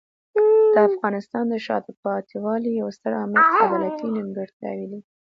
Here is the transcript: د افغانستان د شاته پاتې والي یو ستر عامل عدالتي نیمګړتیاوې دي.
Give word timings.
د 0.73 0.75
افغانستان 0.89 1.43
د 1.49 1.55
شاته 1.65 1.91
پاتې 2.03 2.35
والي 2.45 2.71
یو 2.81 2.87
ستر 2.97 3.11
عامل 3.19 3.41
عدالتي 3.63 4.07
نیمګړتیاوې 4.15 4.87
دي. 4.91 4.99